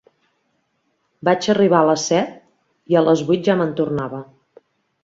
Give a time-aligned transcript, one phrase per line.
[1.29, 2.35] Vaig arribar a les set,
[2.95, 4.27] i a les vuit ja me'n tornava.